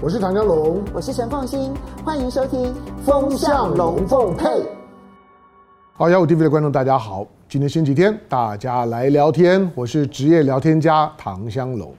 [0.00, 2.66] 我是唐江龙，我是陈凤欣，欢迎收听
[3.04, 4.46] 《风向龙凤配》。
[5.94, 9.68] 好，雅虎 TV 的观众大家好，今天星期天，大家来聊天。
[9.74, 11.92] 我是职业聊天家唐香龙。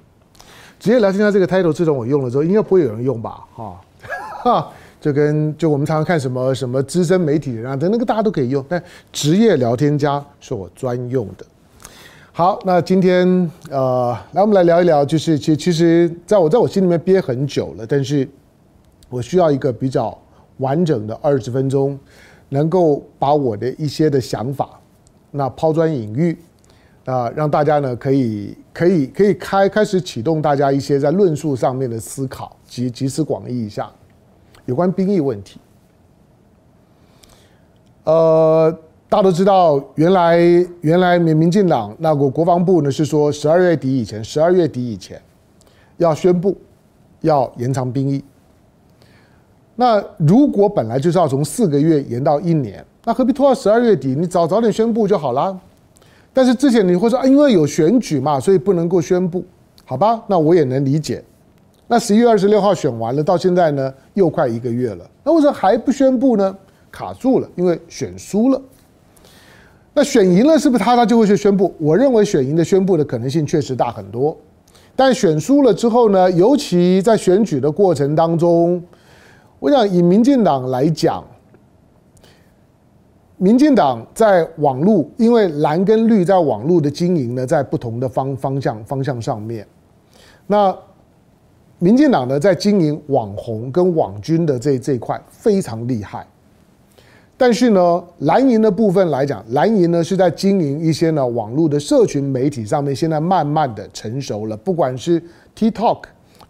[0.79, 3.41] 职业聊天家这个 title 自从我用了之后，应该不会有人用吧？
[3.53, 3.81] 哈，
[4.43, 4.69] 哈，
[5.01, 8.81] 就跟就我们常常看什么什么资深媒体人啊，等那个大家都可以用，但
[9.11, 11.45] 职业聊天家是我专用的。
[12.39, 18.25] 好，那今天呃，来我们来聊一聊，就是其其实在我在我心里面憋很久了，但是
[19.09, 20.17] 我需要一个比较
[20.59, 21.99] 完整的二十分钟，
[22.47, 24.79] 能够把我的一些的想法，
[25.31, 26.37] 那抛砖引玉，
[27.03, 33.91] 啊、让大家呢可以可以可以开开始启动大家一些在论述上面的思考，集集思广益一下，
[34.65, 35.59] 有关兵役问题，
[38.05, 38.73] 呃。
[39.09, 40.37] 大家都知道，原来
[40.81, 45.19] 原来民民进党那个国防部呢是说十二月底以前，十二月底以前
[45.97, 46.55] 要宣布
[47.21, 48.23] 要延长兵役。
[49.75, 54.09] 那如果本来就是要从四个月延到一年，那何必拖到十二月底？
[54.09, 55.59] 你早早点宣布就好了。
[56.31, 59.43] 但是之前你会说啊，因为有选举嘛，所以不能够宣布，
[59.85, 60.23] 好吧？
[60.27, 61.23] 那我也能理解。
[61.87, 66.55] 那十一月二十六号选完了，到现在呢又快一个月了，那为什么还不宣布呢？
[66.91, 68.61] 卡住了，因为选输了。
[69.99, 71.75] 那选赢了是不是他他就会去宣布？
[71.77, 74.33] 我认为选赢的宣布的可能性确实大很多，
[74.95, 76.31] 但选输了之后呢？
[76.31, 78.81] 尤其在选举的过程当中，
[79.59, 81.21] 我想以民进党来讲，
[83.35, 89.67] 民进党在网络，因为蓝跟绿在网络的经营呢，在不同的方方向方向上面，
[90.47, 90.73] 那
[91.77, 96.25] 民进党呢在经营网红跟网军的这这一块非常厉害。
[97.41, 104.57] 但是呢，蓝营的部分来讲，蓝营呢是在经营一些呢网络的社群媒体上面，现在慢慢的成熟了。
[104.57, 105.23] 不管是
[105.55, 106.01] TikTok，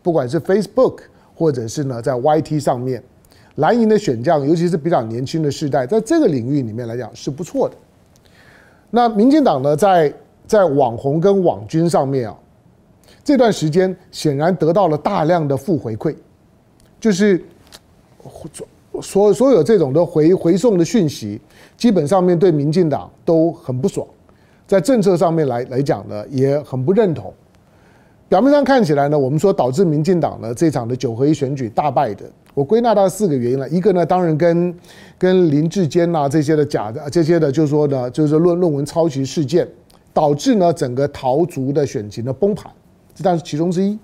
[0.02, 1.02] 不管是 Facebook，
[1.36, 3.04] 或者是呢在 YT 上面，
[3.58, 7.76] 蓝营的选将，尤其是比较年轻的世代，在这个领域里面来讲是不错的。
[8.90, 10.12] 那民进党呢，在
[10.48, 12.36] 在网红跟网军上面啊，
[13.24, 16.16] 这段时间显然得到了大量的负回馈，
[17.00, 17.40] 就是。
[19.02, 21.40] 所所有这种的回回送的讯息，
[21.78, 24.06] 基本上面对民进党都很不爽，
[24.68, 27.34] 在政策上面来来讲呢，也很不认同。
[28.28, 33.68] 表面上看起来呢，我们说导致民进党呢这场的九合一选举大败的，我归纳到四个原因了。
[33.70, 34.76] 一个呢，当然跟
[35.18, 39.68] 跟林志坚呐这些的假的这些的，就是说呢，就是论论文抄袭事件，
[40.14, 42.72] 导致呢整个桃竹的选情的崩盘，
[43.16, 43.98] 这当然是其中之一。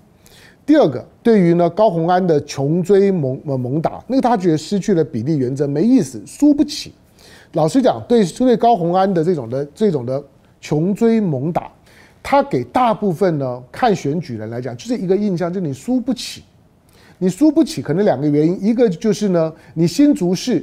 [0.66, 6.92] 第二个，对于呢高虹安的穷追猛猛打，那个他觉得失去了比例原则，没意思，输不起。
[7.52, 10.22] 老实讲，对对高虹安的这种的这种的
[10.60, 11.70] 穷追猛打，
[12.20, 16.42] 他给大部分呢看选举人来讲，就是一个印象，就是你输不起。
[17.18, 20.62] 你输不起，可能两个原因，一个就是呢，你新竹市，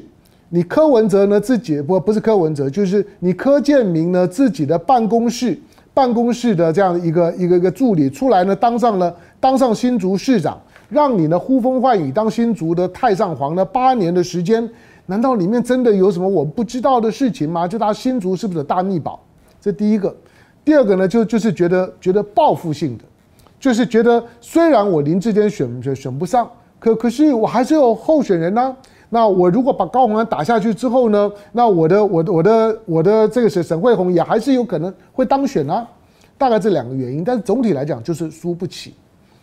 [0.49, 5.57] 你柯文哲呢自己不不是柯文哲，就是你柯建铭呢自己的办公室
[5.93, 9.15] 办公室的这样一个一个一个助理出来呢当上了。
[9.39, 10.57] 当上新竹市长，
[10.89, 14.67] 让你呢呼风唤雨当新竹的太上皇呢八年的时间，
[15.05, 17.67] 难道里面真的有什么我不知道的事情吗？
[17.67, 19.19] 就他新竹是不是大秘宝？
[19.59, 20.15] 这第一个，
[20.63, 23.03] 第二个呢就就是觉得觉得报复性的，
[23.59, 26.49] 就是觉得虽然我林志坚选选选不上，
[26.79, 28.73] 可可是我还是有候选人呢、
[29.13, 35.87] 那我如果把高虹安打下去之后呢，那我的我的我的我的这个是沈慧虹也还是有可能会当选啊。
[36.35, 38.95] 大概这两个原因，但是总体来讲就是输不起。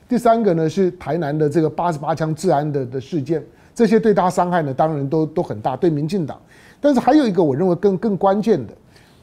[0.09, 3.41] 第三个呢是台南的这个八十八枪治安的的事件，
[3.72, 6.36] 这些对他伤害呢当然都都很大，对民进党。
[6.80, 8.72] 但是还有一个我认为更更关键的，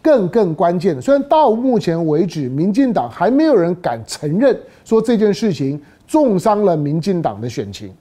[0.02, 7.92] 更更关键的，虽然到目前为止民进党还没有人敢承认说这件事情重伤了民进党的选情，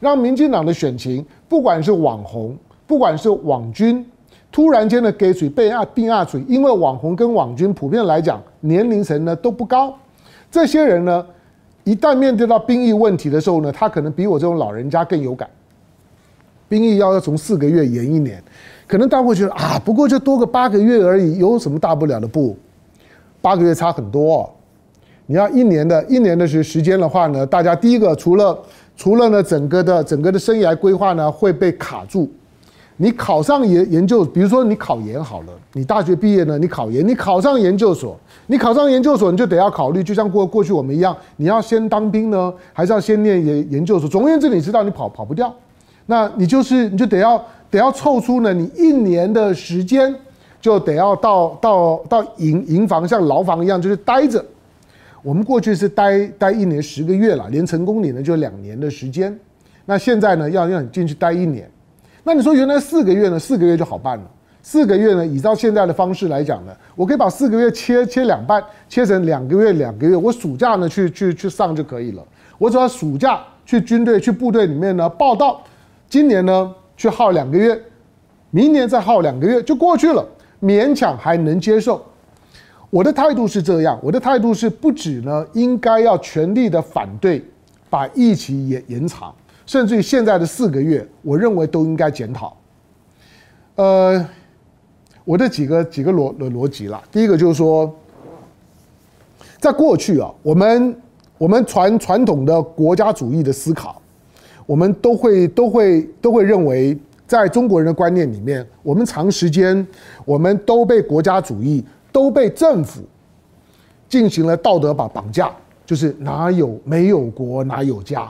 [0.00, 4.04] 让民进党的选情不管是网红，不管是网军，
[4.50, 9.94] 突然间的给水被压定压水，因为网红跟网军普遍来讲年龄层呢都不高，
[10.50, 11.26] 这些人呢。
[11.88, 15.48] 一旦面对到兵役问题的时候呢，他可能比我这种老人家更有感。
[16.68, 18.42] 兵役要要从四个月延一年，
[18.88, 22.26] 可能大家会觉得啊，不过就多个八个月而已，有什么大不了的？
[22.26, 22.56] 不，
[23.40, 24.52] 八个月差很多。
[25.26, 28.58] 你要一年的一年的时时间的话呢，大家第一个除了
[28.96, 32.30] 除了呢整个的整个的生涯规划呢会被卡住。
[32.98, 44.08] 你考上研研究，比如说你考研好了，你大学毕业呢，你考研，你考上研究所，你考上研究所，你就得要考虑，就像过过去我们一样，你要先当兵呢，还是要先念研研究所？
[44.08, 45.54] 总而言之，你知道你跑跑不掉，
[46.06, 47.36] 那你就是你就得要
[47.70, 50.14] 得要凑出呢，你一年的时间
[50.58, 54.42] 就得要到到到营营房，像牢房一样，就是待着。
[55.26, 59.36] 我们过去是待待一年十个月了，连成功岭呢就两年的时间。
[59.84, 61.68] 那现在呢，要让你进去待一年。
[62.22, 63.36] 那你说原来四个月呢？
[63.36, 64.30] 四个月就好办了。
[64.62, 70.14] 四个月呢，依照现在的方式来讲呢，我可以把四个月切切两半，切成两个月两个月。
[70.14, 72.24] 我暑假呢去去去上就可以了。
[72.56, 75.60] 我只要暑假去军队去部队里面呢报到，
[76.08, 77.76] 今年呢去耗两个月，
[78.52, 80.24] 明年再耗两个月就过去了，
[80.62, 82.00] 勉强还能接受。
[82.90, 87.44] 我的态度是这样，我的态度是不止呢应该要全力的反对
[87.90, 89.34] 把疫情延延长，
[89.66, 92.56] 甚至于现在的四个月，我认为都应该检讨。
[93.76, 94.26] 呃。
[95.26, 97.92] 我的几个几个逻逻逻辑啦，第一个就是说，
[99.58, 100.96] 在过去啊，我们
[101.36, 104.00] 我们传传统的国家主义的思考，
[104.66, 106.96] 我们都会都会都会认为，
[107.26, 109.84] 在中国人的观念里面，我们长时间
[110.24, 111.84] 我们都被国家主义
[112.16, 113.02] 都被政府
[114.08, 115.50] 进行了道德绑绑架，
[115.84, 118.26] 就是哪有没有国哪有家，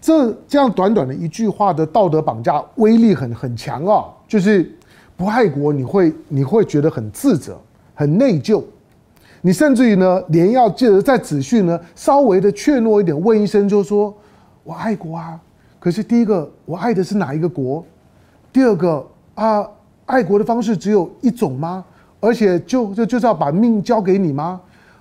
[0.00, 4.74] 这这样短短的一句话的道德绑架威力很很强啊，就是。
[5.14, 7.56] 不爱国，你会你会觉得很自责、
[7.94, 8.64] 很内疚，
[9.42, 14.12] 你甚至于呢，连要记得在子训呢，稍微的怯懦一点，问一声，就说
[14.64, 15.38] ：“我爱国啊。”
[15.78, 17.84] 可是第一个，我爱的是哪一个国？
[18.52, 19.64] 第二个啊，
[20.06, 21.84] 爱国的方式只有一种吗？
[22.22, 24.60] 而且就就就是要把命交给你吗？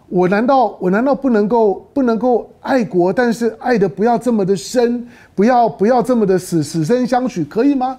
[0.09, 7.97] 我难道我难道不能够不能够爱国，但是爱的不要这么的深，不要不要这么的死死生相许，可以吗？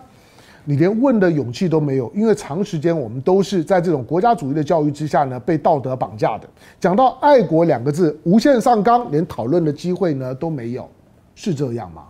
[0.64, 6.48] 你连问的勇气都没有，因为长时间我们都是在这种国家主义的教育之下呢，被道德绑架的。
[6.80, 10.88] 讲到爱国两个字，无限上纲，连讨论的机会呢都没有，
[11.34, 12.02] 是这样吗？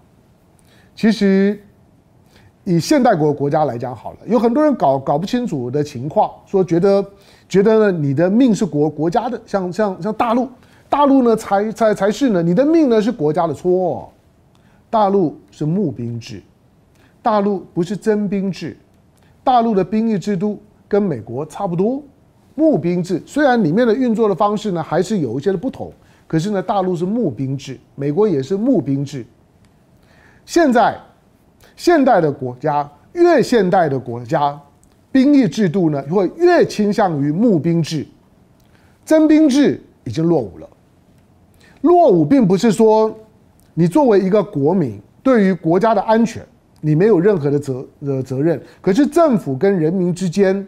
[0.97, 1.59] 其实，
[2.65, 7.05] 以现代国国家来讲好了，有很多人搞搞不清楚的情况，说觉得
[7.49, 10.49] 觉得呢你的命是国国家的，像像像大陆，
[10.89, 14.13] 大陆呢才才才是呢，你的命呢是国家的错，
[14.89, 16.43] 大陆是募兵制。
[17.21, 18.77] 大陆不是征兵制，
[19.45, 22.03] 大陆的兵役制度跟美国差不多，
[22.57, 23.23] 募兵制。
[23.25, 25.93] 虽然里面的运作的方式呢还是有一些的不同，
[26.27, 29.25] 可是呢，大陆是募兵制，美国也是募兵制。
[30.45, 30.99] 现在，
[31.77, 34.61] 现代的国家越现代的国家，
[35.11, 38.07] 兵役制度呢会越倾向于募兵制，
[39.05, 40.69] 征兵制已经落伍了。
[41.83, 43.15] 落伍并不是说
[43.75, 46.43] 你作为一个国民对于国家的安全。
[46.85, 50.67] 你没有任何的责的责任，可是政府跟人民之间，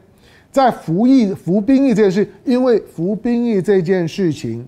[0.53, 4.65] 在服役服兵役这件事，因为服兵役这件事情，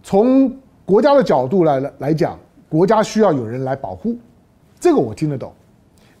[0.00, 2.38] 从国家的角度来来讲，
[2.70, 4.16] 国家需要有人来保护，
[4.78, 5.52] 这个我听得懂。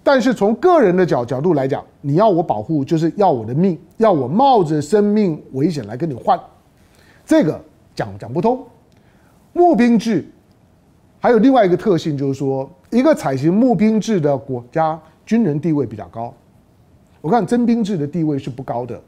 [0.02, 6.38] 但是从个人的角角度来讲，你要我保护，就是要我的命，要我冒着生命危险来跟你换，
[7.24, 7.58] 这个
[7.94, 8.62] 讲讲不通。
[9.54, 10.28] 募兵制
[11.18, 12.68] 还有另外一个特性，就是说。
[12.90, 16.34] 一个采行募兵制的国家，军人地位比较高。
[17.20, 19.00] 我看征兵制的地位是不高的，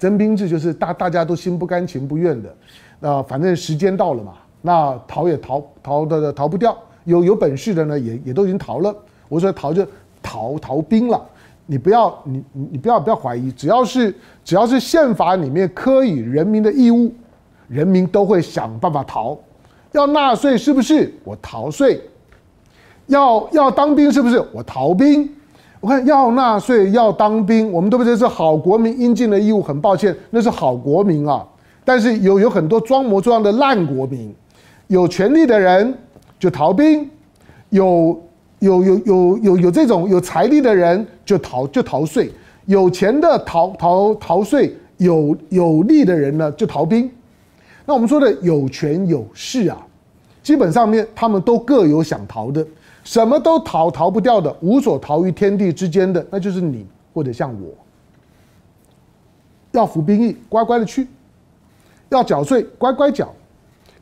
[0.00, 2.52] 征兵制就是大大家都心不甘情不愿的，
[2.98, 8.94] 那反正时间到了嘛，那逃也逃逃的逃不掉，有有本事的呢也也都已经逃了。
[9.28, 9.86] 我说逃就
[10.22, 11.20] 逃逃兵了，
[11.66, 14.14] 你不要你你不要不要怀疑，只要是
[14.44, 17.12] 只要是宪法里面科以人民的义务，
[17.68, 19.38] 人民都会想办法逃。
[19.92, 21.12] 要纳税是不是？
[21.24, 22.00] 我逃税。
[23.06, 24.40] 要要当兵是不是？
[24.52, 25.28] 我逃兵。
[25.80, 29.62] 我看要纳税要当兵，我们都不觉得是好国民应尽的义务。
[29.62, 31.44] 很抱歉，那是好国民啊。
[31.84, 34.32] 但是有有很多装模作样的烂国民，
[34.90, 35.96] 有权力的人
[36.36, 37.08] 就逃兵，
[37.68, 38.20] 有
[38.58, 42.28] 有有有有有这种有财力的人就逃就逃税，
[42.66, 47.08] 有钱的逃逃逃税，有有力的人呢就逃兵。
[47.86, 49.80] 那我们说的有权有势啊，
[50.42, 52.66] 基本上面他们都各有想逃的。
[53.04, 57.68] 什么都逃逃不掉的，无所逃于天地之间的，那就是你或者像我。
[59.70, 61.04] 要服兵役，乖乖的去；
[62.08, 63.32] 要缴税，乖乖缴。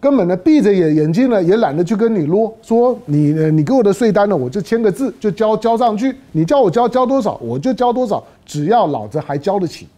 [0.00, 6.14] 根本呢，闭着眼眼睛呢，也懒得去跟你啰说你你给我的税单呢，我就签个字就交交上去。
[6.32, 9.88] 你叫我交交多少，我就交多少，只要老子还交得起。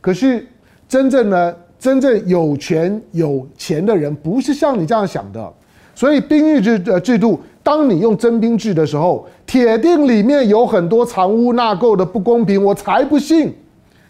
[0.00, 0.44] 可是
[0.88, 5.52] 真正呢，真正有权有钱的人，不是像你这样想的。
[5.94, 7.38] 所以兵役制的制度。
[7.62, 13.54] 当你用征兵制的时候，铁定里面有很多藏污纳垢的不公平，我才不信。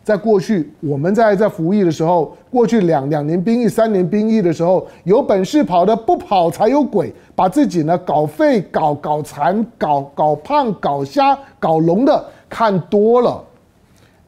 [0.03, 13.45] 在过去，我们在在服役的时候，过去两两年兵役、三年兵役的时候，有本事跑的不跑才有鬼，把自己呢搞废、搞搞残、搞搞胖、搞瞎、搞聋的看多了。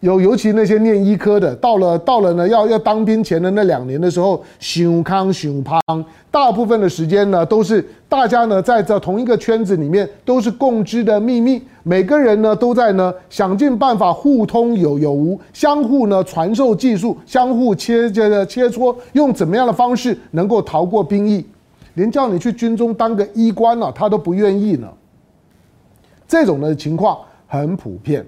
[0.00, 5.80] 尤尤其那些念医科的，到了到了呢，要要当兵前的那两年的时候，熊康熊胖，
[6.28, 21.44] 大部分的时间呢，都是大家呢在这同一个圈子里面，都是共知的秘密，每个人呢都在呢想尽办法互通有有无，相互呢传授技术，相互切这个切磋，用怎么样的方式能够逃过兵役，
[21.94, 24.88] 连叫你去军中当个医官了，他都不愿意呢。
[26.28, 28.24] 这种的情况很普遍。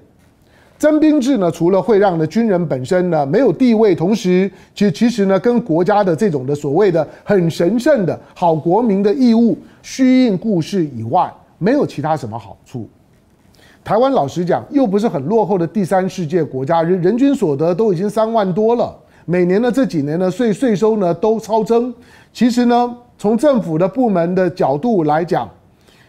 [0.77, 12.89] 征兵制呢，除了会让呢军人本身呢没有地位，同时其其实呢跟国家的这种的所谓的很神圣的好国民的义务虚应故事以外，没有其他什么好处。
[13.85, 21.93] 台湾老实讲，又不是很落后的第三世界国家，人人均所得都已经三万多了，每年呢这几年呢税税收呢都超增。
[22.33, 25.47] 其实呢，从政府的部门的角度来讲，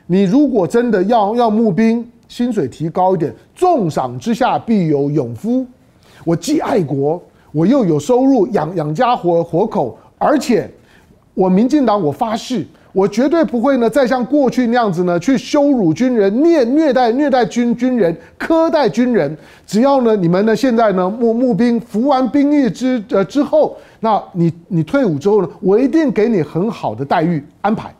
[0.07, 5.65] 你如果真的要要募兵，薪水提高一点，重赏之下必有勇夫。
[6.23, 10.71] 我既爱国，我又有收入养养家活活口，而且
[11.33, 12.65] 我民进党我发誓，
[12.95, 19.37] 我绝对不会呢再像过去那样子呢去羞辱军人、虐虐待虐待军军人、苛待军人。
[19.67, 27.93] 只要呢你们呢现在呢募募兵服完兵役之呃之后，那你你退伍之后呢，我一定给你很好的待遇安排。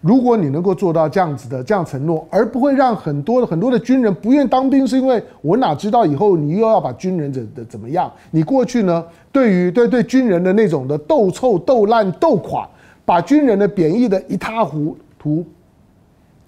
[0.00, 8.10] 如果你能够做到这样子的这样承诺，而不会让很多的很多的军人不愿当兵，是因为我哪知道以后你又要把军人怎怎么样？
[8.30, 12.68] 你过去呢，对于对对军人的那种的斗臭、斗烂、斗垮，
[13.04, 15.44] 把军人的贬义的一塌糊涂，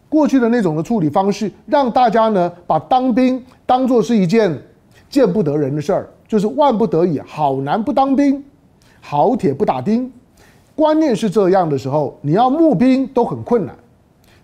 [0.09, 4.57] 过去的那种的处理方式，让大家呢把当兵当做是一件
[5.09, 8.43] 见不得人的事儿，就是万不得已，好男不当兵，
[9.01, 10.11] 好铁不打钉。
[10.77, 13.75] 观念是这样的时候，你要募兵都很困难。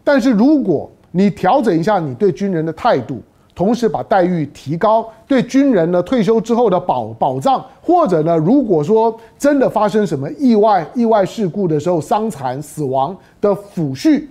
[0.05, 3.21] 但是如果你调整一下你对军人的态度，
[3.61, 14.25] 同时把待遇提高，对军人呢退休之后的保保障，或者呢，如果说真的发生什么意外、意外事故的时候，伤残、死亡的抚恤，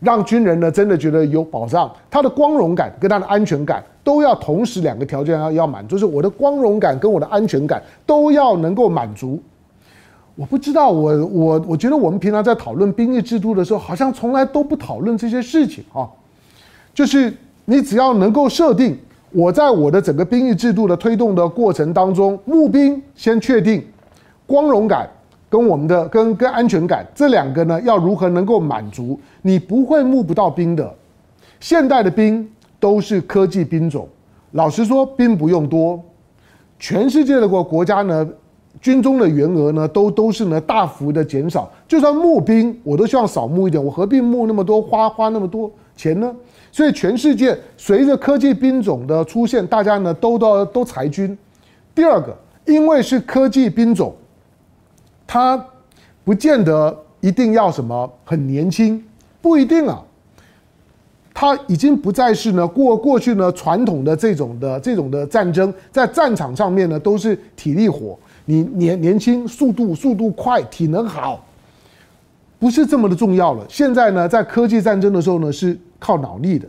[0.00, 9.40] 让军人呢真的觉得有保障，他的光荣感跟他的安全感都要同时两个条件要要满足，就是我的光荣感跟我的安全感都要能够满足。
[10.36, 16.06] 我不知道，我我我觉得我们平常在讨论兵役制度的时候，好像从来都不讨论这些事情啊。
[16.92, 17.32] 就是
[17.70, 18.98] 你只要能够设定，
[19.30, 23.80] 我在我的整个兵役制度的推动的过程当中，募兵先确定
[24.44, 25.08] 光荣感
[25.48, 29.16] 跟我们的跟跟安全感这两个呢，要如何能够满足？
[29.40, 30.92] 你不会募不到兵的。
[31.60, 32.44] 现代的兵
[32.80, 34.08] 都是科技兵种，
[34.50, 36.02] 老实说，兵不用多，
[36.80, 38.28] 全世界的国国家呢。
[38.80, 41.70] 军中的员额呢，都都是呢大幅的减少。
[41.88, 43.84] 就算募兵，我都希望少募一点。
[43.84, 46.34] 我何必募那么多，花花那么多钱呢？
[46.72, 51.36] 所以全世界随着科技兵种的出现，大家呢都都都裁军。
[51.94, 54.14] 第二个，因为是科技兵种，
[55.26, 55.62] 它
[56.24, 59.02] 不见得一定要什么很年轻，
[59.42, 60.02] 不一定啊。
[61.32, 68.18] 它已经不再是呢过过去呢传统的这种的这种的战争，在战场上面呢都是体力活。
[68.44, 71.42] 你年年轻，速度速度快，体能好，
[72.58, 73.64] 不是这么的重要了。
[73.68, 76.66] 现在呢，在科技战争的时候呢，是靠脑力的，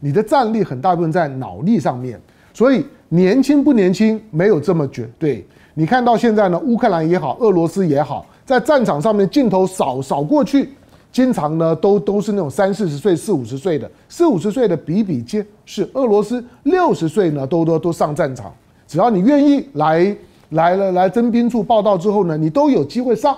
[0.00, 2.18] 你的战力很大部分在脑力上面。
[2.54, 5.46] 所以年轻不年轻没有这么绝对。
[5.74, 10.70] 你看到现在呢，乌克兰也好，俄罗斯也好，在战场上面镜头扫扫过去，
[11.12, 15.86] 经常呢都都是那种三四十岁、四五十岁的，四五十岁的比比皆是。
[15.92, 18.50] 俄罗斯六十岁呢都都都上战场，
[18.86, 20.16] 只要你愿意来。
[20.52, 23.36] 来了，来征兵处报到之后呢，你都有机会上。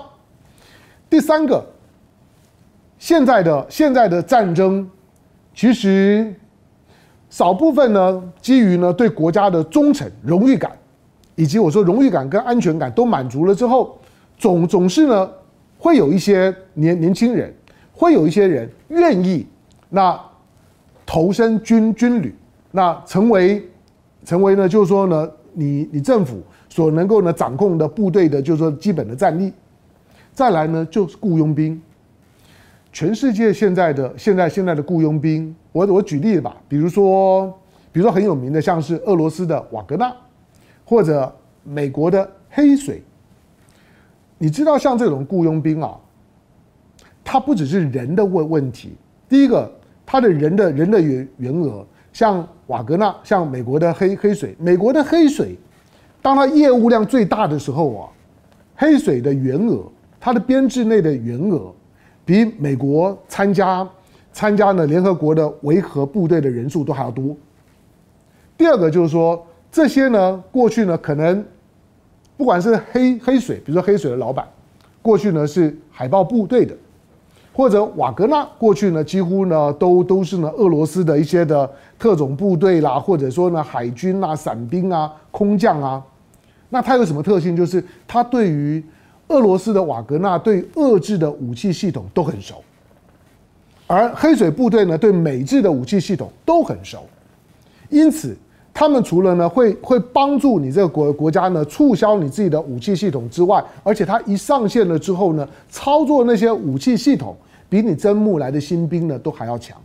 [1.09, 1.61] 第三个，
[3.01, 4.89] 现在的现在的战争，
[5.55, 6.35] 其实
[7.29, 10.73] 少部分呢，基于呢对国家的忠诚、荣誉感，
[11.35, 13.99] 以及我说荣誉感跟安全感都满足了之后，
[14.39, 15.31] 总总是呢
[15.79, 17.55] 会有一些年年轻人，
[17.93, 19.47] 会有一些人愿意
[19.89, 20.19] 那
[21.05, 22.35] 投身军军旅，
[22.71, 23.63] 那成为
[24.25, 26.41] 成为呢就是说呢，你你政府。
[26.73, 29.53] 所能够呢掌控的部队的，就是说基本的战力，
[30.33, 31.83] 再来呢就是雇佣兵。
[32.93, 37.47] 全世界现在的现在现在的雇佣兵，我我举例吧，比如说
[37.93, 40.13] 比如说很有名的，像是俄罗斯的瓦格纳，
[40.85, 41.33] 或者
[41.63, 43.03] 美国的黑水。
[44.39, 45.97] 你知道像这种雇佣兵啊，
[47.23, 48.95] 它不只是人的问问题，
[49.29, 49.71] 第一个，
[50.05, 55.57] 他的人的人的员员额，像瓦格纳，像美国的黑黑水，美国的黑水。
[56.23, 58.09] 当他业务量最大的时候啊，
[58.75, 59.85] 黑水的员额，
[60.19, 61.73] 他的编制内的员额，
[62.25, 63.89] 比美国参加
[64.33, 67.37] 参加呢联合国的维和部队的人数都还要多。
[68.57, 71.45] 第二个就是说，这些呢，过去呢，可能
[72.37, 74.47] 不管是黑黑水，比如说黑水的老板，
[75.03, 76.77] 过去呢是海豹部队的，
[77.53, 86.03] 或者瓦格纳，过去呢几乎呢都都是呢俄罗斯的一些的特种部队啦，或者说呢海军啊、伞兵啊、空降啊。
[86.69, 87.57] 那它有什么特性？
[87.57, 88.85] 就是它对于
[89.31, 92.63] 俄罗斯的瓦格纳对俄制的武器系统都很熟，
[93.87, 97.07] 而黑水部队呢对美制的武器系统都很熟，
[97.89, 98.37] 因此。
[98.73, 107.37] 他们除了呢会会帮助你这个国国家呢促销你自己的武器系统之外，而且他一上线了之后呢，操作那些武器系统
[107.69, 109.77] 比你征募来的新兵呢都还要强。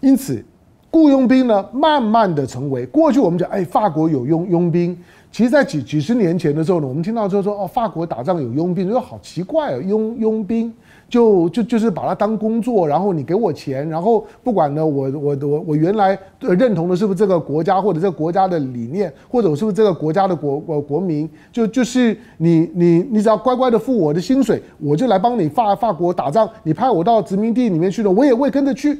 [0.00, 0.44] 因此，
[0.90, 4.98] 雇佣兵呢慢慢的成为过去我们讲哎法国有佣佣兵，
[5.34, 10.72] 其实在几几十年前的时候呢，我们听到之后说哦法国打仗有佣兵，就好奇怪啊佣佣兵。
[11.06, 26.48] 就就就是把它当工作，然后你给我钱，然后不管呢，我我我我原来认同的是不是这个国家或者这个国家的理念，或者我是不是这个国家的国国国民，就就是你你你只要乖乖的付我的薪水，我就来帮你法法国打仗。
[26.62, 28.98] 你派我到殖民地里面去了，我也会跟着去。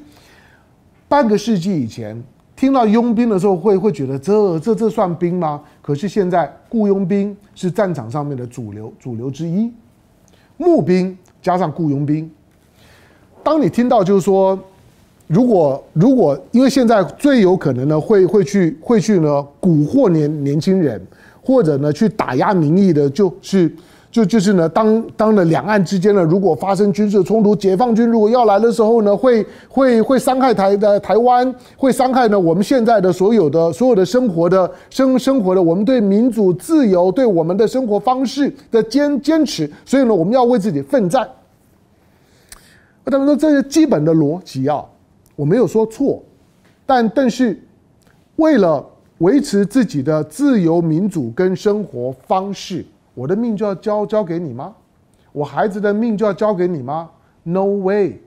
[1.08, 2.22] 半个世纪以前
[2.54, 5.60] 听到佣兵的时候，会会觉得这这这算兵吗？
[5.84, 9.70] 可是现在雇佣兵是战场上面的主流主流之一，
[10.56, 11.16] 募兵。
[11.42, 12.30] 加上雇佣兵，
[13.42, 14.58] 当你听到就是说，
[15.26, 20.98] 如果如果因为现在最有可能呢会会去会去呢蛊惑年年轻人，
[21.42, 23.70] 或者呢去打压民意的，就是
[24.14, 41.28] 就就是呢当当了两岸之间呢如果发生军事冲突，解放军如果要来的时候呢，会会会伤害台的台湾，会伤害呢我们现在的所有的所有的生活的生生活的我们对民主自由对我们的生活方式的坚坚持，所以呢我们要为自己奋战。
[43.04, 44.85] 他们说这些基本的逻辑啊，
[45.35, 46.23] 我没有说错，
[46.87, 47.61] 但但是
[48.37, 48.87] 为了
[49.18, 54.75] 维持自己的自由民主跟生活方式，我的命就要交交给你吗？
[55.33, 57.11] 我孩子的命就要交给你吗
[57.42, 58.21] ？No way，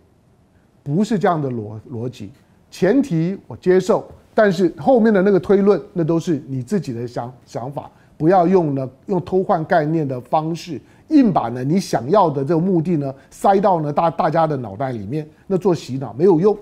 [0.84, 2.32] 不是这样的逻逻辑。
[2.70, 10.80] 前提我接受，但是后面的那个推论，那都是你自己的想想法，不要用呢用偷换概念的方式。
[11.10, 16.58] 硬把呢你想要的这个目的呢塞到呢大大家的脑袋里面，那做洗脑没有用。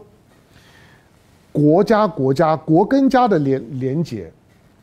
[1.52, 4.32] 国家国家国跟家的连连结，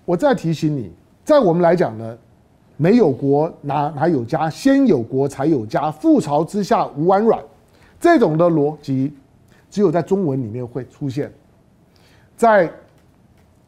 [0.04, 0.90] 我再提醒你，
[1.24, 2.18] 在我们来讲呢，
[2.82, 7.40] 没有国哪哪有家，先有国才有家，覆巢之下无完卵，
[8.00, 9.12] 这种的逻辑
[9.70, 11.32] 只有在中文里面会出现，
[12.36, 12.68] 在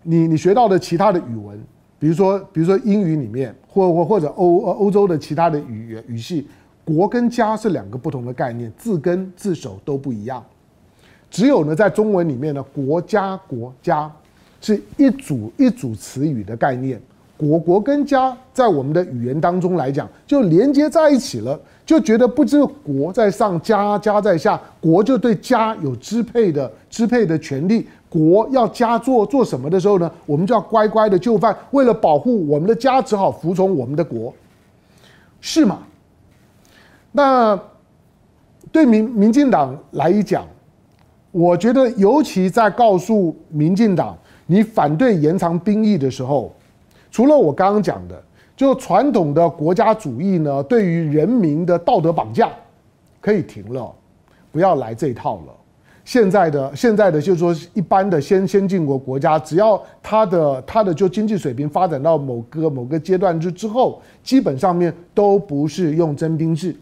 [0.03, 1.57] 你你学到的其他的语文。
[1.96, 6.48] 比如说，比如说英语里面，或或或者欧欧洲的其他的语言语系，
[6.85, 10.44] 国跟家是两个不同的概念，字根字首都不一样。
[11.31, 14.11] 只有呢，在中文里面呢，国家国家
[14.61, 17.00] 是一组一组词语的概念，
[17.37, 27.87] 国国跟家在我们的语言当中来讲，就连接在一起了，就觉得不知国在上，家家在下，国就对家有支配的支配的权利。
[28.09, 31.57] 国要家做做什么的时候呢，我们就要乖乖的就范。
[31.73, 34.33] 为了保护我们的家，只好服从我们的国，
[35.40, 35.81] 是吗？
[37.11, 37.59] 那
[38.70, 40.47] 对民民进党来讲，
[41.33, 44.16] 我觉得尤其在告诉民进党
[44.47, 46.55] 你反对延长兵役的时候，
[47.14, 48.20] 除了我刚刚讲的，
[48.57, 52.50] 就传统的国家主义呢，对于人民的道德绑架
[53.20, 53.94] 可以停了，
[54.50, 55.55] 不要来这一套了。
[56.05, 66.74] 现在的现在的就是说，一般的先先进国国家，只要他的他的就经济水平发展到某个某个阶段之之后，基本上面都不是用征兵制。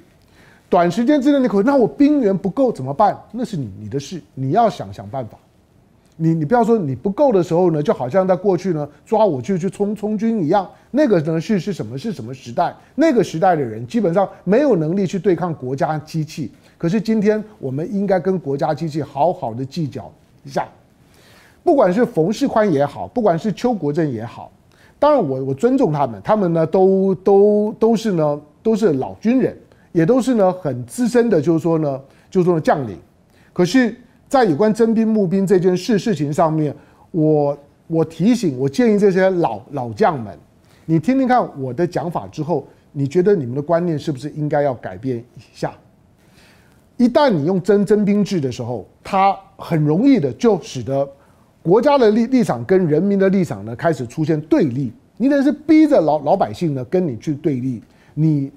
[0.71, 3.23] 短时间之内你可那我兵源不够怎么办？
[3.33, 5.37] 那是你你的事，你要想想办法。
[6.23, 10.71] 你你不要说你不够的时候呢，就好像在过去呢抓我去去充充军一样。
[10.93, 12.73] 那个呢是是什么是什么时代？
[12.95, 16.53] 那个时代的人基本上没有能力去对抗国家机器。
[16.79, 20.13] 可是今天，我们应该跟国家机器好好的计较
[20.45, 20.69] 一下。
[21.65, 24.53] 不管是冯世宽也好，不管是邱国正也好，
[25.01, 29.57] 当然我我尊重他们，他们呢都都都是呢都是老军人，
[29.91, 32.97] 也都是呢很资深的，就是说呢就是说将领。
[33.53, 33.95] 可是，
[34.33, 36.75] 在有关征兵募兵这件事事情上面，
[37.11, 37.55] 我
[37.87, 40.35] 我提醒我建议这些老老将们，
[40.87, 45.75] 你听听看我的讲法之后，你觉得你们的观念是不是应该要改变一下？
[46.97, 51.07] 一旦你用征征兵制的时候，它很容易的就使得
[51.63, 54.91] 国家的立立场跟人民的立场呢开始出现对立。
[55.19, 57.83] 你等是逼着老老百姓呢跟你去对立。
[58.15, 58.51] 你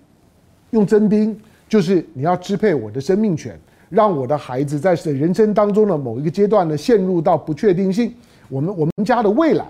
[0.72, 3.60] 用征兵就是你要支配我的生命权，
[3.90, 8.14] 让我的孩子在人生当中的某一个阶段呢陷入到不确定性。
[8.50, 9.66] 我们我们家的未来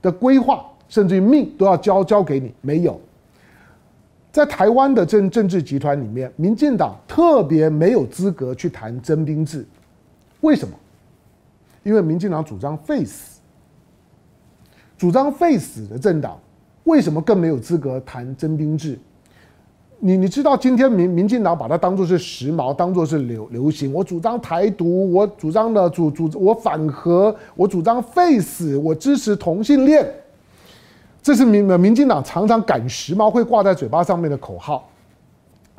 [0.00, 3.00] 的规划，甚至于命都要交交给你，没有。
[4.32, 9.66] 在台湾的政政治集团里面，民进党特别没有资格去谈征兵制，
[10.42, 10.74] 为什么？
[11.82, 13.40] 因为民进党主张废死，
[14.96, 16.38] 主张废死的政党，
[16.84, 18.96] 为什么更没有资格谈征兵制？
[20.02, 23.92] 你你知道，今天民民进党把它当作是时髦，当作是流流行。
[23.92, 30.10] 我主张台独，我主张的主主我反核，我主张废死，我支持同性恋。
[31.22, 34.88] 这是民民进党常常赶时髦会挂在嘴巴上面的口号，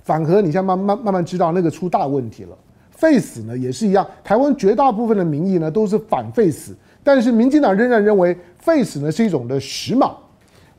[0.03, 2.55] 反核你现在慢慢慢慢知道那个出大问题了。
[2.91, 10.11] 废死呢也是一样，台湾绝大部分的民意呢都是反废死，但是民进党仍然认为废死呢是一种的时髦，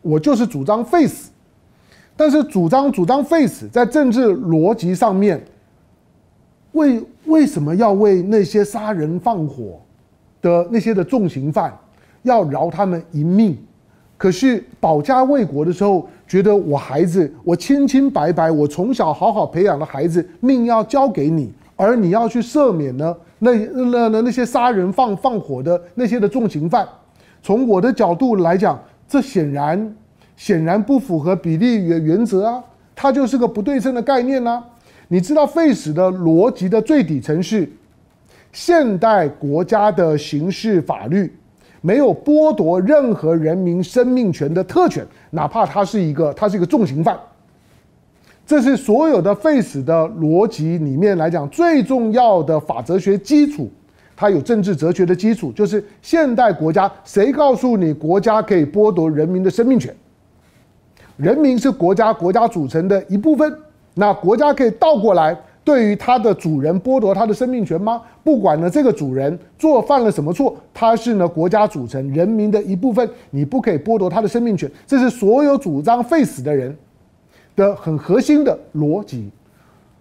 [0.00, 1.32] 我就是主张废死，
[2.22, 5.44] 但是主张主张废死在政治逻辑上面，
[6.70, 9.80] 为为什么要为那些杀人放火
[10.40, 11.76] 的那些的重刑犯
[12.22, 13.58] 要饶他们一命？
[14.16, 23.16] 可是保家卫国的时候，觉得我孩子，我清清白白，我从小好好培养的孩子，命要交给你，而你要去赦免呢？
[23.40, 26.87] 那那那那些杀人放放火的那些的重刑犯，
[27.42, 29.92] 从我的角度来讲，这显然
[30.42, 32.61] 显然不符合比例原原则啊，
[32.96, 34.61] 它就是个不对称的概念啊。
[35.07, 37.70] 你知道废死的逻辑的最底层是
[38.50, 41.33] 现代国家的刑事法律。
[41.81, 47.16] 没有剥夺任何人民生命权的特权，哪怕他是一个他是一个重刑犯。
[48.44, 53.70] 这是所有的废死的逻辑里面来讲最重要的法哲学基础，
[54.16, 59.94] 它有政治哲学的基础，就是现代国家谁告诉你国家可以剥夺人民的生命权？
[61.16, 63.57] 人民是国家国家组成的一部分，
[63.94, 65.37] 那国家可以倒过来。
[65.64, 68.03] 对于他的主人剥夺他的生命权吗？
[68.25, 74.68] 不管呢，这个主人做犯了什么错，他是呢国家组成人民的一部分，你不可以剥夺他的生命权。
[74.88, 76.77] 这是所有主张废死的人
[77.55, 79.31] 的很核心的逻辑。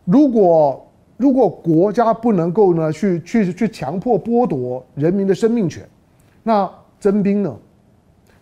[0.06, 0.84] 如果
[1.16, 5.88] 如果国家不能够呢去去去强迫剥夺人民的生命权，
[6.42, 6.68] 那
[7.00, 7.56] 征兵呢？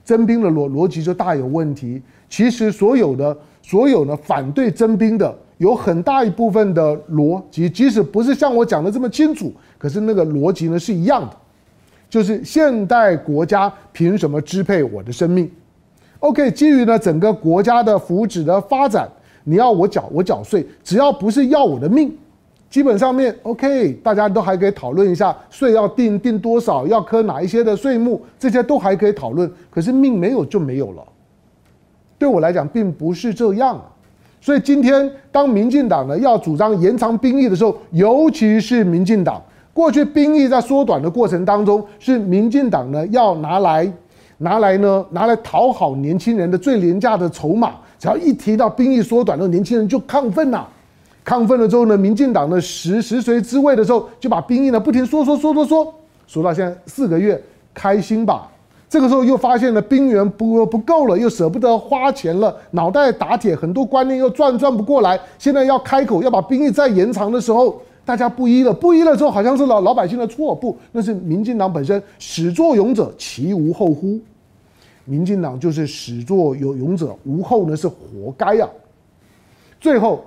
[0.05, 2.01] 征兵的逻逻辑就大有问题。
[2.29, 5.35] 其实所有的所有呢反对征兵的。
[5.59, 11.35] 有很大一部分的逻辑，即使不是像我讲的这么清楚，可是那个逻辑呢是一样的，
[12.09, 15.51] 就是现代国家凭什么支配我的生命
[16.19, 19.09] ？OK，基于呢整个国家的福祉的发展，
[19.43, 22.17] 你要我缴我缴税，只要不是要我的命，
[22.69, 29.51] 基本上面 OK，大家都还可以讨论一下税要定定多少，要课哪一些的税目，这些都还可以讨论。
[29.69, 31.03] 可是命没有就没有了，
[32.19, 33.81] 对我来讲并不是这样。
[34.41, 39.41] 所以今天，当民进党呢要主张延长兵役的时候，尤其是民进党，
[39.73, 43.91] 过去兵役在缩短的过程当中，是民进党呢要拿来
[44.37, 47.73] 拿来呢拿来讨好年轻人的最廉价的筹码。
[47.97, 50.65] 只要一提到兵役缩短，那年轻人就亢奋呐，
[51.25, 55.93] 亢奋了之后呢，民进党呢食食髓知味的时候，就把兵役呢不停缩缩缩缩缩，
[56.25, 57.41] 缩到现在四个月，
[57.73, 58.49] 开心吧。
[58.89, 65.19] 这个时候又发现了兵源不不够了，又舍不得花钱了，脑袋打铁，很多观念又转转不过来。
[65.37, 74.19] 现在要开口要把兵役再延长的时候，大家不依了，不依了之后，好像是老老百姓的错，不，那是民进党本身始作俑者，其无后乎？
[75.05, 78.73] 民进党就是始作俑俑者，无后呢是活该呀、啊。
[79.79, 80.25] 最后，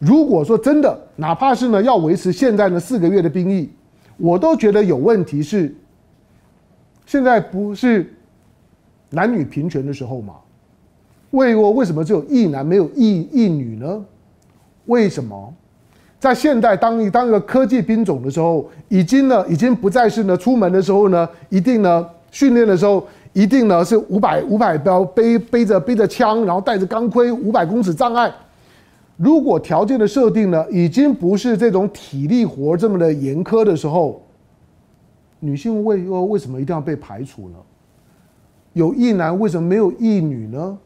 [0.00, 3.70] 如果说真的，哪怕是呢要维持现在的四个月的兵役，
[4.16, 5.72] 我都觉得有问题是。
[7.10, 8.08] 现在不是
[9.10, 10.34] 男女平权的时候吗？
[11.32, 14.04] 为我为什么只有一男没有一一女呢？
[14.86, 15.52] 为什么
[16.20, 28.32] 在现代当一当一个科技兵种的时候，已经呢已经不再是呢出门的时候呢，一定呢训练的时候一定呢是五百五百标背背着背着枪，然后带着钢盔五百公尺障碍。
[29.16, 34.24] 如果条件的设定呢已经不是这种体力活这么的严苛的时候。
[35.40, 37.56] 女性为为什么一定要被排除呢？
[38.74, 40.78] 有一男为什么没有一女呢？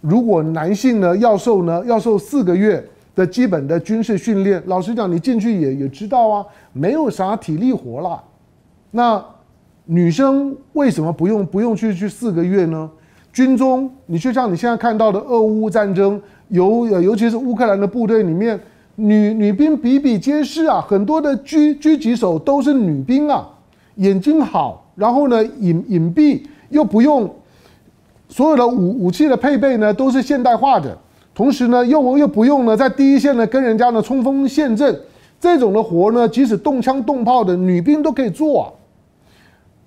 [0.00, 8.22] 如果男性呢要受呢要受四个月的基本的军事训练，老实讲，你进去也也知道啊，没有啥体力活啦。
[8.90, 9.24] 那
[9.86, 12.90] 女生为什么不用不用去去四个月呢？
[13.32, 18.60] 军中，你就像你现在看到的俄乌战争，尤尤其是乌克兰的部队里面，
[18.94, 23.48] 女女兵比比皆是啊，很多的狙狙击手都是女兵啊。
[23.96, 27.32] 眼睛好，然后呢，隐隐蔽又不用
[28.28, 30.96] 所有的武武器的配备呢，都是现代化的。
[31.34, 35.00] 同时呢，又又不用呢，在第一线呢跟人家呢冲锋陷阵，
[35.40, 38.72] 这种的活呢，即使动枪动炮的女兵都可以做啊。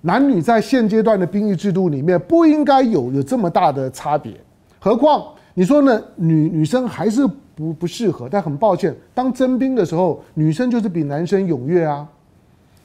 [0.02, 4.32] 男女在现阶段的兵役制度里面不应该有有这么大的差别。
[4.78, 6.00] 何况你说呢？
[6.14, 8.28] 女女生还是不不适合。
[8.30, 12.06] 但很抱歉，当征兵的时候，女生就是比男生踊跃啊。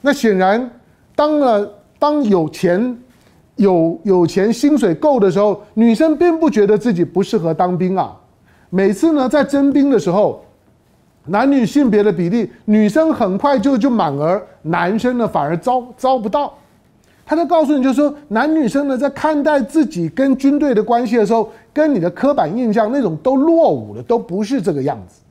[0.01, 0.67] 那显然，
[1.15, 2.97] 当了当有钱
[3.55, 8.15] 有有钱薪水够的时候，女生并不觉得自己不适合当兵啊。
[8.69, 10.43] 每次呢，在征兵的时候，
[11.25, 16.53] 男女性别的比例，女生很快就就满额，男生呢反而招招不到。
[17.25, 25.21] 他就告诉你，就是说男女生呢在看待自己跟军队的关系的时候，跟你的刻板印象那种都落伍了，都不是这个样子。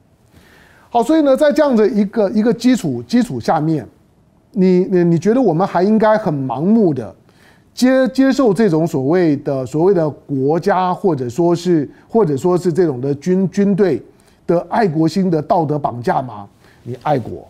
[0.88, 3.86] 好，所以呢，在这样的一个一个基础基础下面，
[4.52, 7.14] 你你你觉得我们还应该很盲目的
[7.74, 14.02] 接接受这种所谓的所谓的国家或者说是或者说是这种的军军队
[14.46, 16.46] 的爱国心的道德绑架吗？
[16.82, 17.46] 你爱国，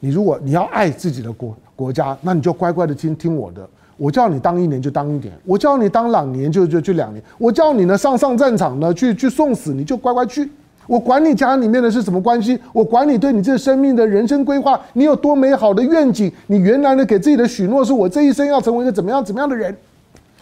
[0.00, 3.68] 你如果你要爱自己的国国家，那你就乖乖的听听我的。
[3.96, 10.48] 我叫你当一年就当一年，我叫你当两年就就就两年，我叫你呢上上战场呢去去送死，你就乖乖去。
[10.88, 19.76] 我管你家里面的是什么关系，我管你对你这生命的人生规划，你有多美好的愿景，你原来呢给自己的许诺是我这一生要成为一个怎么样怎么样的人。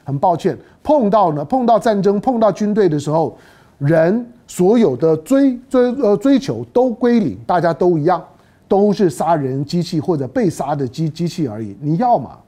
[0.04, 3.36] 很抱歉，碰到呢碰到战争碰到军队的时候，
[3.78, 8.22] 人所有的追追呃追求都归零，大家都一样，
[8.68, 11.76] 都是杀人机器或者被杀的机机器而已。
[11.80, 12.38] 你要吗？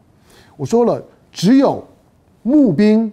[0.56, 1.84] 我说了，只有
[2.44, 3.12] 募兵，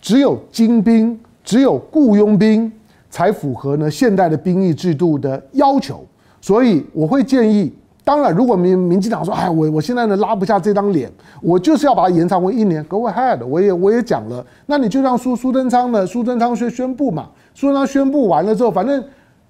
[0.00, 2.72] 只有精兵，只有雇佣兵，
[3.12, 6.04] 才符合呢现代的兵役制度的要求。
[6.40, 7.72] 所以我会建议，
[8.02, 11.08] 当然，如果民民进党说，哎，我我现在呢拉不下这张脸，
[11.40, 19.04] 我就是要把它延长为一年，Go ahead，我也我也讲了，那你就让苏苏贞昌呢，苏贞昌宣宣布嘛，苏贞昌宣布完了之后，反正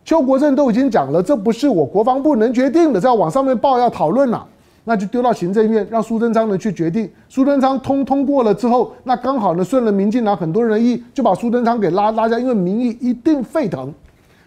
[0.05, 4.47] 邱国正都已经讲了，这不是我国防部能决定的，这要往上面报要讨论了。
[4.85, 7.09] 那就丢到行政院，让苏贞昌呢去决定。
[7.29, 13.93] 苏贞昌通通过了之后，那刚好呢顺了民进党很多人的意，就把苏贞昌给拉拉下，因为民意一定沸腾。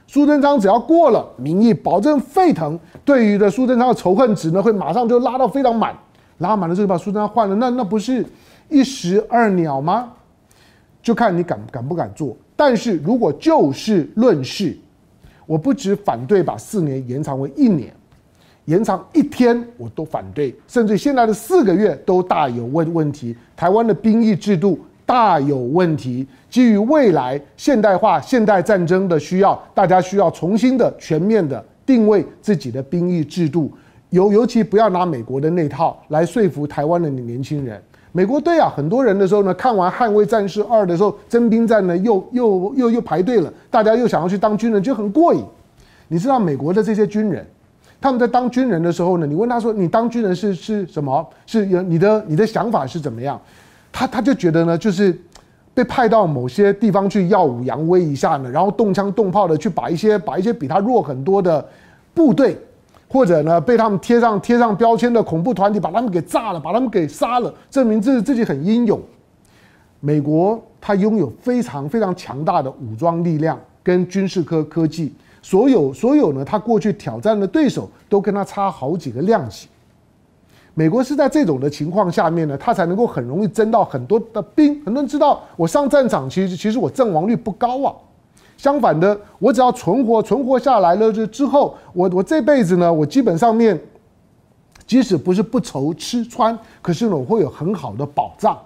[0.08, 2.78] 苏贞昌只要过了，民意保证沸腾。
[3.04, 5.96] 对于的苏贞昌的仇恨值呢，会马上就拉到非常满，
[6.40, 8.26] 拉满了之后把苏贞昌换了，那那不是
[8.70, 10.12] 一石二鸟吗？
[11.02, 12.36] 就看你敢敢不敢做。
[12.56, 14.78] 但是如果就事论事，
[15.46, 17.94] 我不只反对把四年延长为一年。
[18.66, 23.36] 延长一天我都反对，甚至现在的四个月都大有问问题。
[23.56, 33.72] 台湾的兵役制度大有问题，基于未来现代化、现代战争的需要，大家需要重新的、全面的定位自己的兵役制度。
[34.10, 37.82] 尤尤其不要拿美国的那套来说服台湾的年轻人。
[38.12, 45.44] 美国队啊，很多人的时候呢，看完《捍卫战士二》的时候，征兵站呢又又又又排队了，大家又想要去当军人，就很过瘾。
[46.08, 47.46] 你知道美国的这些军人？
[48.06, 51.28] 他们在当军人的时候呢，你问他说：“你当军人是是什么？
[51.48, 53.42] 是有你的你的想法是怎么样？”
[53.92, 55.20] 他他就觉得呢，就是
[55.74, 61.68] 被派到某些地方去耀武扬威一下呢，然后动枪动炮的去把一些把一些比他弱很多的
[62.14, 62.56] 部队，
[63.08, 69.02] 或者呢被他们贴上贴上标签的恐怖团体，把他们给炸了，把他们给杀了，证明自自己很英勇。
[70.00, 75.12] 美国他拥有非常非常强大的武装力量跟军事科科技。
[75.46, 79.68] 所有所有呢，他过去挑战的对手都跟他差好几个量级。
[80.74, 84.84] 美国是在这种的情况下面呢，他才能够很容易征到很多的兵。
[84.84, 87.94] 很多人知道，我上战场其实其实我阵亡率不高啊。
[88.58, 93.80] 相反的，我只要存活存活下来了之之后，我我这辈子呢，我基本上面
[94.88, 98.58] 即使不是不愁吃穿，可是呢，我会有很好的保障。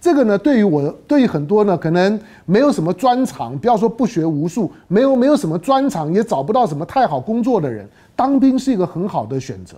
[0.00, 9.76] 这个呢，对于我，对于很多呢，可能没有什么专长，不要说不学无术，没有没有什么专长，也找不到什么太好工作的人，当兵是一个很好的选择。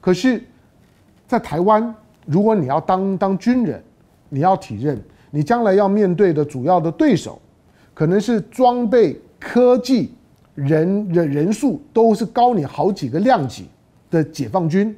[0.00, 0.42] 可是，
[1.28, 1.94] 在台湾，
[2.26, 3.80] 如果你要当当军人，
[4.28, 7.40] 你要体认，你将来要面对的主要的对手，
[7.94, 10.12] 可能是装备、科技、
[10.56, 13.68] 人人人数都是高你好几个量级
[14.10, 14.92] 的解放军，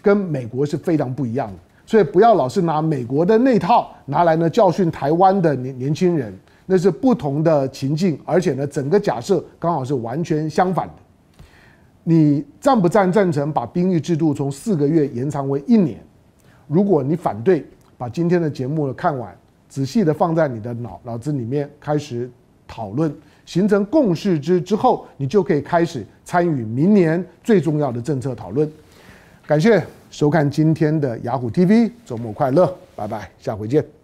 [0.00, 1.54] 跟美国是非常不一样的。
[1.90, 6.32] 所以不要老是拿美国的那套拿来呢教训台湾的年年轻人，
[6.66, 10.94] 那是不同的情境，而且呢整个假设刚好是完全相反的。
[12.04, 15.98] 你赞不赞赞成把兵役制度从四个月延长为一年？
[16.68, 17.66] 如果你反对，
[17.98, 19.36] 把今天的节目看完，
[19.68, 22.30] 仔细的放在你的脑脑子里面开始
[22.68, 23.12] 讨论，
[23.44, 28.70] 形成共识之之后，你就可以开始参与明年最重要的政策讨论。
[29.44, 29.84] 感谢。
[30.10, 33.99] 收看今天的雅虎 TV，周末快乐，拜拜，下回见。